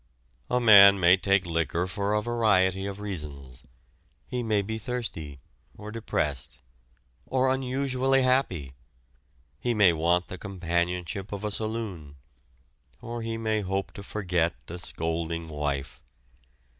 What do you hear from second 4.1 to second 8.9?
he may be thirsty; or depressed; or unusually happy;